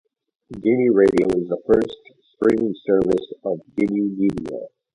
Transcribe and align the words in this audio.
Gimme 0.49 0.89
Radio 0.91 1.27
is 1.37 1.47
the 1.47 1.61
first 1.67 1.95
streaming 2.33 2.73
service 2.87 3.33
of 3.43 3.61
Gimme 3.75 4.15
Media. 4.17 4.57